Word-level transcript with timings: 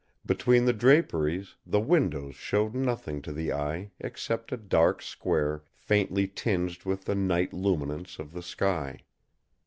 Between 0.25 0.65
the 0.65 0.73
draperies, 0.73 1.57
the 1.63 1.79
window 1.79 2.31
showed 2.31 2.73
nothing 2.73 3.21
to 3.21 3.31
the 3.31 3.53
eye 3.53 3.91
except 3.99 4.51
a 4.51 4.57
dark 4.57 4.99
square 5.03 5.63
faintly 5.75 6.27
tinged 6.27 6.85
with 6.85 7.05
the 7.05 7.13
night 7.13 7.53
luminance 7.53 8.17
of 8.17 8.33
the 8.33 8.41
sky. 8.41 9.01